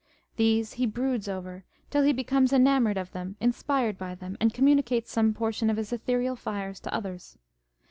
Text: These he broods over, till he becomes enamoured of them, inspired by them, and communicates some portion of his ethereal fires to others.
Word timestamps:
These 0.35 0.73
he 0.73 0.87
broods 0.87 1.27
over, 1.27 1.63
till 1.91 2.01
he 2.01 2.11
becomes 2.11 2.51
enamoured 2.51 2.97
of 2.97 3.11
them, 3.11 3.35
inspired 3.39 3.99
by 3.99 4.15
them, 4.15 4.35
and 4.41 4.51
communicates 4.51 5.11
some 5.11 5.31
portion 5.35 5.69
of 5.69 5.77
his 5.77 5.93
ethereal 5.93 6.35
fires 6.35 6.79
to 6.79 6.91
others. 6.91 7.37